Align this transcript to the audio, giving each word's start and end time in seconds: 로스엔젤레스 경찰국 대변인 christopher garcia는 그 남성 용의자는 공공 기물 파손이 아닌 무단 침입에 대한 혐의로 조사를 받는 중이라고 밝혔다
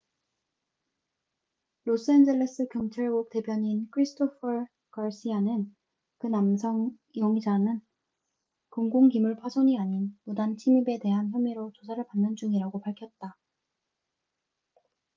로스엔젤레스 1.85 2.65
경찰국 2.73 3.29
대변인 3.29 3.87
christopher 3.93 4.65
garcia는 4.95 5.75
그 6.17 6.25
남성 6.25 6.97
용의자는 7.15 7.81
공공 8.71 9.09
기물 9.09 9.35
파손이 9.35 9.77
아닌 9.79 10.17
무단 10.23 10.57
침입에 10.57 10.97
대한 11.03 11.29
혐의로 11.31 11.71
조사를 11.75 12.03
받는 12.07 12.35
중이라고 12.35 12.81
밝혔다 12.81 13.37